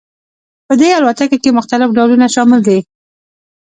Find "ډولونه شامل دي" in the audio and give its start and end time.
1.97-2.79